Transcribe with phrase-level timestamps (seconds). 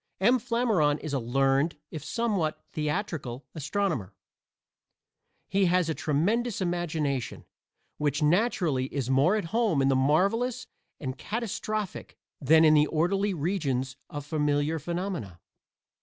[0.19, 0.39] M.
[0.39, 4.15] Flammarion is a learned, if somewhat theatrical, astronomer.
[5.47, 7.45] He has a tremendous imagination,
[7.99, 10.65] which naturally is more at home in the marvelous
[10.99, 15.39] and catastrophic than in the orderly regions of familiar phenomena.